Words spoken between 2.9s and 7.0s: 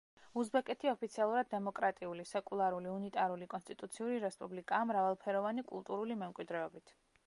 უნიტარული, კონსტიტუციური რესპუბლიკაა მრავალფეროვანი კულტურული მემკვიდრეობით.